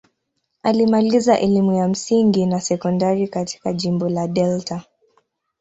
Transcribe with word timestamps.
Alimaliza 0.63 1.39
elimu 1.39 1.73
ya 1.73 1.87
msingi 1.87 2.45
na 2.45 2.59
sekondari 2.61 3.27
katika 3.27 3.73
jimbo 3.73 4.09
la 4.09 4.27
Delta. 4.27 4.83